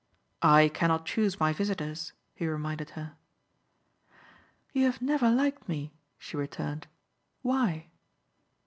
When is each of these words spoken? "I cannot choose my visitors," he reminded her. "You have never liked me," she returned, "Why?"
"I 0.41 0.69
cannot 0.69 1.05
choose 1.05 1.39
my 1.39 1.53
visitors," 1.53 2.13
he 2.33 2.47
reminded 2.47 2.89
her. 2.97 3.17
"You 4.73 4.85
have 4.85 4.99
never 4.99 5.29
liked 5.29 5.69
me," 5.69 5.93
she 6.17 6.35
returned, 6.37 6.87
"Why?" 7.43 7.85